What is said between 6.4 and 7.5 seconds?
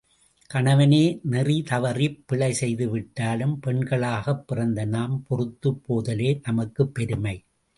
நமக்குப் பெருமை!